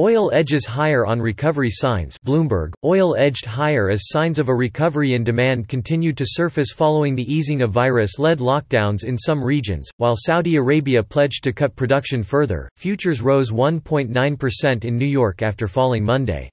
Oil 0.00 0.30
edges 0.32 0.64
higher 0.64 1.04
on 1.04 1.20
recovery 1.20 1.68
signs 1.70 2.16
Bloomberg, 2.24 2.72
oil 2.82 3.14
edged 3.18 3.44
higher 3.44 3.90
as 3.90 4.08
signs 4.08 4.38
of 4.38 4.48
a 4.48 4.54
recovery 4.54 5.12
in 5.12 5.22
demand 5.22 5.68
continued 5.68 6.16
to 6.16 6.24
surface 6.26 6.72
following 6.72 7.14
the 7.14 7.30
easing 7.30 7.60
of 7.60 7.72
virus-led 7.72 8.38
lockdowns 8.38 9.04
in 9.04 9.18
some 9.18 9.44
regions, 9.44 9.90
while 9.98 10.14
Saudi 10.16 10.56
Arabia 10.56 11.02
pledged 11.02 11.44
to 11.44 11.52
cut 11.52 11.76
production 11.76 12.22
further. 12.22 12.66
Futures 12.78 13.20
rose 13.20 13.50
1.9% 13.50 14.86
in 14.86 14.96
New 14.96 15.04
York 15.04 15.42
after 15.42 15.68
falling 15.68 16.02
Monday. 16.02 16.48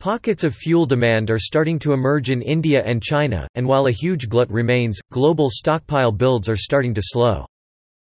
Pockets 0.00 0.42
of 0.42 0.52
fuel 0.52 0.84
demand 0.84 1.30
are 1.30 1.38
starting 1.38 1.78
to 1.78 1.92
emerge 1.92 2.30
in 2.30 2.42
India 2.42 2.82
and 2.84 3.00
China, 3.00 3.46
and 3.54 3.64
while 3.64 3.86
a 3.86 3.92
huge 3.92 4.28
glut 4.28 4.50
remains, 4.50 4.98
global 5.12 5.48
stockpile 5.48 6.10
builds 6.10 6.48
are 6.48 6.56
starting 6.56 6.92
to 6.92 7.02
slow. 7.04 7.46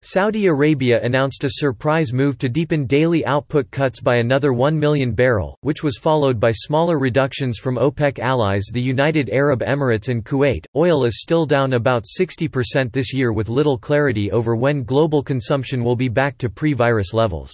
Saudi 0.03 0.45
Arabia 0.45 1.01
announced 1.01 1.43
a 1.43 1.49
surprise 1.49 2.13
move 2.13 2.37
to 2.37 2.47
deepen 2.47 2.85
daily 2.85 3.25
output 3.25 3.71
cuts 3.71 3.99
by 3.99 4.17
another 4.17 4.53
1 4.53 4.79
million 4.79 5.11
barrel, 5.11 5.57
which 5.61 5.83
was 5.83 5.97
followed 5.97 6.39
by 6.39 6.51
smaller 6.51 6.99
reductions 6.99 7.57
from 7.57 7.77
OPEC 7.77 8.19
allies 8.19 8.65
the 8.71 8.79
United 8.79 9.27
Arab 9.31 9.61
Emirates 9.61 10.09
and 10.09 10.23
Kuwait. 10.23 10.67
Oil 10.75 11.03
is 11.03 11.19
still 11.19 11.47
down 11.47 11.73
about 11.73 12.03
60% 12.03 12.91
this 12.91 13.11
year 13.11 13.33
with 13.33 13.49
little 13.49 13.75
clarity 13.75 14.31
over 14.31 14.55
when 14.55 14.83
global 14.83 15.23
consumption 15.23 15.83
will 15.83 15.95
be 15.95 16.09
back 16.09 16.37
to 16.37 16.47
pre-virus 16.47 17.15
levels. 17.15 17.51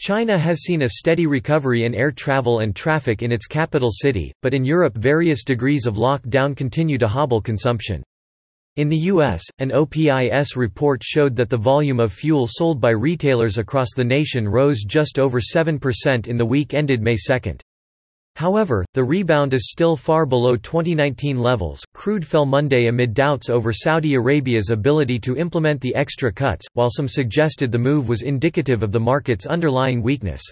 China 0.00 0.36
has 0.36 0.62
seen 0.62 0.82
a 0.82 0.88
steady 0.88 1.28
recovery 1.28 1.84
in 1.84 1.94
air 1.94 2.10
travel 2.10 2.58
and 2.58 2.74
traffic 2.74 3.22
in 3.22 3.30
its 3.30 3.46
capital 3.46 3.90
city, 3.92 4.32
but 4.42 4.52
in 4.52 4.64
Europe 4.64 4.96
various 4.96 5.44
degrees 5.44 5.86
of 5.86 5.94
lockdown 5.94 6.56
continue 6.56 6.98
to 6.98 7.06
hobble 7.06 7.40
consumption. 7.40 8.02
In 8.76 8.88
the 8.88 8.96
U.S., 8.96 9.42
an 9.58 9.70
OPIS 9.70 10.56
report 10.56 11.04
showed 11.04 11.36
that 11.36 11.50
the 11.50 11.58
volume 11.58 12.00
of 12.00 12.10
fuel 12.10 12.46
sold 12.48 12.80
by 12.80 12.88
retailers 12.88 13.58
across 13.58 13.88
the 13.94 14.02
nation 14.02 14.48
rose 14.48 14.82
just 14.82 15.18
over 15.18 15.40
7% 15.40 16.26
in 16.26 16.38
the 16.38 16.46
week 16.46 16.72
ended 16.72 17.02
May 17.02 17.16
2. 17.16 17.56
However, 18.36 18.82
the 18.94 19.04
rebound 19.04 19.52
is 19.52 19.70
still 19.70 19.94
far 19.94 20.24
below 20.24 20.56
2019 20.56 21.38
levels. 21.38 21.84
Crude 21.92 22.26
fell 22.26 22.46
Monday 22.46 22.86
amid 22.86 23.12
doubts 23.12 23.50
over 23.50 23.74
Saudi 23.74 24.14
Arabia's 24.14 24.70
ability 24.70 25.18
to 25.18 25.36
implement 25.36 25.78
the 25.82 25.94
extra 25.94 26.32
cuts, 26.32 26.64
while 26.72 26.88
some 26.88 27.08
suggested 27.08 27.70
the 27.70 27.78
move 27.78 28.08
was 28.08 28.22
indicative 28.22 28.82
of 28.82 28.90
the 28.90 28.98
market's 28.98 29.44
underlying 29.44 30.02
weakness. 30.02 30.42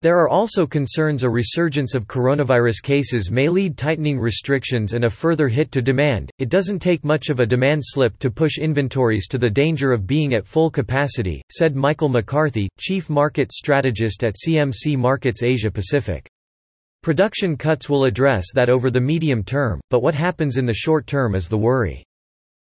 There 0.00 0.18
are 0.20 0.28
also 0.28 0.64
concerns 0.64 1.24
a 1.24 1.28
resurgence 1.28 1.96
of 1.96 2.06
coronavirus 2.06 2.82
cases 2.84 3.32
may 3.32 3.48
lead 3.48 3.76
tightening 3.76 4.20
restrictions 4.20 4.92
and 4.92 5.04
a 5.04 5.10
further 5.10 5.48
hit 5.48 5.72
to 5.72 5.82
demand. 5.82 6.30
It 6.38 6.50
doesn't 6.50 6.78
take 6.78 7.04
much 7.04 7.30
of 7.30 7.40
a 7.40 7.46
demand 7.46 7.82
slip 7.84 8.16
to 8.20 8.30
push 8.30 8.58
inventories 8.58 9.26
to 9.26 9.38
the 9.38 9.50
danger 9.50 9.90
of 9.92 10.06
being 10.06 10.34
at 10.34 10.46
full 10.46 10.70
capacity, 10.70 11.42
said 11.50 11.74
Michael 11.74 12.08
McCarthy, 12.08 12.68
chief 12.78 13.10
market 13.10 13.50
strategist 13.50 14.22
at 14.22 14.36
CMC 14.36 14.96
Markets 14.96 15.42
Asia 15.42 15.70
Pacific. 15.70 16.28
Production 17.02 17.56
cuts 17.56 17.88
will 17.88 18.04
address 18.04 18.52
that 18.54 18.70
over 18.70 18.90
the 18.90 19.00
medium 19.00 19.42
term, 19.42 19.80
but 19.90 20.02
what 20.02 20.14
happens 20.14 20.58
in 20.58 20.66
the 20.66 20.72
short 20.72 21.08
term 21.08 21.34
is 21.34 21.48
the 21.48 21.58
worry. 21.58 22.04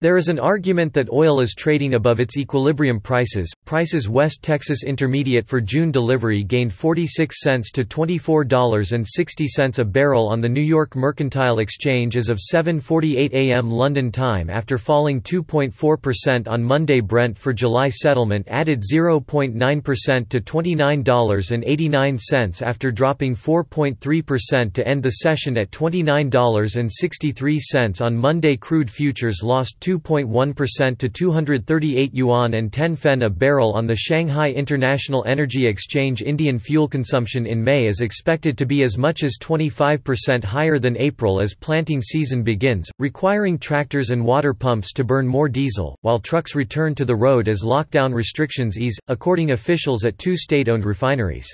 There 0.03 0.17
is 0.17 0.27
an 0.27 0.37
argument 0.37 0.93
that 0.95 1.09
oil 1.13 1.39
is 1.39 1.55
trading 1.57 1.93
above 1.93 2.19
its 2.19 2.37
equilibrium 2.37 2.99
prices. 2.99 3.49
Prices 3.63 4.09
West 4.09 4.43
Texas 4.43 4.83
Intermediate 4.83 5.47
for 5.47 5.61
June 5.61 5.91
delivery 5.91 6.43
gained 6.43 6.73
46 6.73 7.39
cents 7.39 7.71
to 7.71 7.85
$24.60 7.85 9.79
a 9.79 9.85
barrel 9.85 10.27
on 10.27 10.41
the 10.41 10.49
New 10.49 10.59
York 10.59 10.97
Mercantile 10.97 11.59
Exchange 11.59 12.17
as 12.17 12.27
of 12.27 12.37
7:48 12.37 13.31
a.m. 13.31 13.71
London 13.71 14.11
time 14.11 14.49
after 14.49 14.77
falling 14.77 15.21
2.4% 15.21 16.49
on 16.49 16.61
Monday. 16.61 16.99
Brent 16.99 17.37
for 17.37 17.53
July 17.53 17.87
settlement 17.87 18.45
added 18.49 18.83
0.9% 18.83 20.27
to 20.27 20.41
$29.89 20.41 22.61
after 22.61 22.91
dropping 22.91 23.35
4.3% 23.35 24.73
to 24.73 24.85
end 24.85 25.01
the 25.01 25.11
session 25.11 25.57
at 25.57 25.71
$29.63 25.71 28.01
on 28.01 28.17
Monday. 28.17 28.57
Crude 28.57 28.91
futures 28.91 29.41
lost 29.41 29.79
2 29.79 29.92
2.1% 29.99 30.97
to 30.97 31.07
238 31.07 32.15
yuan 32.15 32.55
and 32.55 32.73
10 32.73 32.95
fen 32.95 33.21
a 33.21 33.29
barrel 33.29 33.73
on 33.73 33.85
the 33.85 33.95
Shanghai 33.95 34.49
International 34.49 35.23
Energy 35.27 35.67
Exchange. 35.67 36.23
Indian 36.23 36.57
fuel 36.57 36.87
consumption 36.87 37.45
in 37.45 37.63
May 37.63 37.85
is 37.85 38.01
expected 38.01 38.57
to 38.57 38.65
be 38.65 38.81
as 38.81 38.97
much 38.97 39.23
as 39.23 39.37
25% 39.39 40.43
higher 40.43 40.79
than 40.79 40.97
April 40.97 41.39
as 41.39 41.53
planting 41.53 42.01
season 42.01 42.41
begins, 42.41 42.89
requiring 42.97 43.59
tractors 43.59 44.09
and 44.09 44.25
water 44.25 44.53
pumps 44.53 44.93
to 44.93 45.03
burn 45.03 45.27
more 45.27 45.47
diesel, 45.47 45.95
while 46.01 46.19
trucks 46.19 46.55
return 46.55 46.95
to 46.95 47.05
the 47.05 47.15
road 47.15 47.47
as 47.47 47.61
lockdown 47.63 48.13
restrictions 48.13 48.79
ease, 48.79 48.97
according 49.09 49.51
officials 49.51 50.05
at 50.05 50.17
two 50.17 50.35
state-owned 50.35 50.85
refineries. 50.85 51.53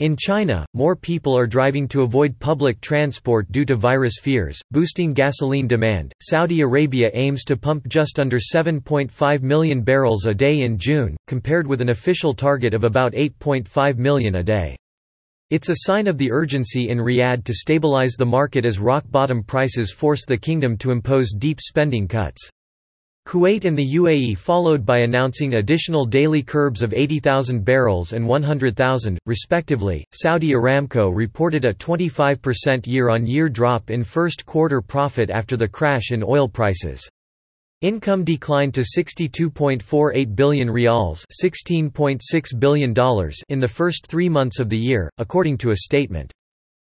In 0.00 0.16
China, 0.16 0.66
more 0.74 0.96
people 0.96 1.38
are 1.38 1.46
driving 1.46 1.86
to 1.88 2.02
avoid 2.02 2.36
public 2.40 2.80
transport 2.80 3.52
due 3.52 3.64
to 3.66 3.76
virus 3.76 4.14
fears, 4.20 4.60
boosting 4.72 5.12
gasoline 5.12 5.68
demand. 5.68 6.12
Saudi 6.20 6.62
Arabia 6.62 7.12
aims 7.14 7.44
to 7.44 7.56
pump 7.56 7.86
just 7.86 8.18
under 8.18 8.38
7.5 8.38 9.42
million 9.42 9.82
barrels 9.82 10.26
a 10.26 10.34
day 10.34 10.62
in 10.62 10.76
June, 10.78 11.16
compared 11.28 11.68
with 11.68 11.80
an 11.80 11.90
official 11.90 12.34
target 12.34 12.74
of 12.74 12.82
about 12.82 13.12
8.5 13.12 13.96
million 13.96 14.34
a 14.34 14.42
day. 14.42 14.74
It's 15.50 15.68
a 15.68 15.76
sign 15.86 16.08
of 16.08 16.18
the 16.18 16.32
urgency 16.32 16.88
in 16.88 16.98
Riyadh 16.98 17.44
to 17.44 17.54
stabilize 17.54 18.14
the 18.18 18.26
market 18.26 18.64
as 18.64 18.80
rock 18.80 19.04
bottom 19.08 19.44
prices 19.44 19.92
force 19.92 20.24
the 20.26 20.36
kingdom 20.36 20.76
to 20.78 20.90
impose 20.90 21.32
deep 21.38 21.60
spending 21.60 22.08
cuts. 22.08 22.50
Kuwait 23.26 23.64
and 23.64 23.76
the 23.76 23.94
UAE 23.94 24.36
followed 24.36 24.84
by 24.84 24.98
announcing 24.98 25.54
additional 25.54 26.04
daily 26.04 26.42
curbs 26.42 26.82
of 26.82 26.92
80,000 26.92 27.64
barrels 27.64 28.12
and 28.12 28.26
100,000, 28.26 29.18
respectively. 29.26 30.06
Saudi 30.12 30.52
Aramco 30.52 31.10
reported 31.14 31.64
a 31.64 31.74
25% 31.74 32.86
year 32.86 33.08
on 33.08 33.26
year 33.26 33.48
drop 33.48 33.90
in 33.90 34.04
first 34.04 34.44
quarter 34.44 34.80
profit 34.80 35.30
after 35.30 35.56
the 35.56 35.66
crash 35.66 36.10
in 36.10 36.22
oil 36.22 36.48
prices. 36.48 37.08
Income 37.80 38.24
declined 38.24 38.74
to 38.74 38.82
62.48 38.82 40.36
billion 40.36 40.70
rials 40.70 41.24
$16.6 41.42 42.58
billion 42.58 42.94
in 43.48 43.60
the 43.60 43.68
first 43.68 44.06
three 44.06 44.28
months 44.28 44.60
of 44.60 44.68
the 44.68 44.78
year, 44.78 45.10
according 45.18 45.58
to 45.58 45.70
a 45.70 45.76
statement. 45.76 46.32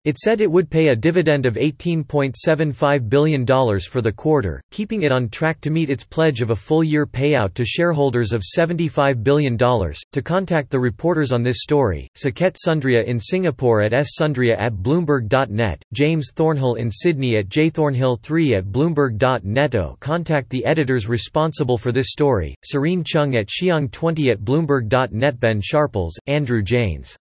It 0.06 0.20
said 0.20 0.40
it 0.40 0.52
would 0.52 0.70
pay 0.70 0.90
a 0.90 0.96
dividend 0.96 1.48
of 1.48 1.56
$18.75 1.56 3.10
billion 3.10 3.44
for 3.44 4.02
the 4.02 4.12
quarter, 4.12 4.62
keeping 4.70 5.02
it 5.02 5.12
on 5.12 5.30
track 5.30 5.60
to 5.62 5.72
meet 5.72 5.90
its 5.90 6.04
pledge 6.04 6.42
of 6.42 6.52
a 6.52 6.56
full-year 6.56 7.08
payout 7.08 7.56
to 7.56 7.66
shareholders 7.66 8.32
of 8.32 8.44
$75 8.44 9.24
billion. 9.24 9.58
To 9.58 10.22
contact 10.24 10.70
the 10.70 10.80
reporters 10.80 11.32
on 11.32 11.42
this 11.42 11.64
story, 11.64 12.08
Saket 12.16 12.56
Sundria 12.56 13.04
in 13.04 13.20
Singapore 13.20 13.82
at 13.82 13.94
ssundria 13.94 14.56
at 14.60 14.74
bloomberg.net, 14.74 15.82
James 15.92 16.32
Thornhill 16.36 16.76
in 16.76 16.92
Sydney 16.92 17.38
at 17.38 17.50
jthornhill3 17.50 18.60
at 18.60 18.66
bloomberg.net. 18.66 19.74
Oh, 19.74 19.98
contact 20.02 20.52
the 20.52 20.66
editors 20.66 21.10
responsible 21.10 21.80
for 21.80 21.92
this 21.92 22.12
story, 22.12 22.54
Serene 22.64 23.04
Cheong 23.04 23.36
at 23.38 23.48
Xiang20 23.48 24.32
at 24.32 24.42
bloomberg.net 24.42 25.40
Ben 25.40 25.60
Sharples, 25.62 26.14
Andrew 26.28 26.62
Janes 26.62 27.18